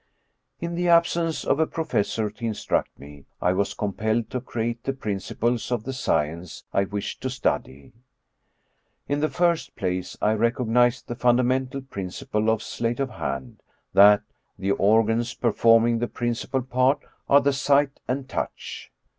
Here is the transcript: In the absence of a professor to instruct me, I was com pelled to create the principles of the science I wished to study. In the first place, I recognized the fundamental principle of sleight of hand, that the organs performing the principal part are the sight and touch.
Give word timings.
In 0.59 0.73
the 0.73 0.89
absence 0.89 1.43
of 1.45 1.59
a 1.59 1.67
professor 1.67 2.31
to 2.31 2.43
instruct 2.43 2.97
me, 2.97 3.25
I 3.39 3.53
was 3.53 3.75
com 3.75 3.93
pelled 3.93 4.29
to 4.31 4.41
create 4.41 4.81
the 4.83 4.93
principles 4.93 5.71
of 5.71 5.83
the 5.83 5.93
science 5.93 6.63
I 6.73 6.85
wished 6.85 7.21
to 7.21 7.29
study. 7.29 7.93
In 9.07 9.19
the 9.19 9.29
first 9.29 9.75
place, 9.75 10.17
I 10.19 10.33
recognized 10.33 11.07
the 11.07 11.13
fundamental 11.13 11.81
principle 11.83 12.49
of 12.49 12.63
sleight 12.63 12.99
of 12.99 13.11
hand, 13.11 13.61
that 13.93 14.23
the 14.57 14.71
organs 14.71 15.35
performing 15.35 15.99
the 15.99 16.07
principal 16.07 16.63
part 16.63 16.97
are 17.29 17.41
the 17.41 17.53
sight 17.53 17.99
and 18.07 18.27
touch. 18.27 18.91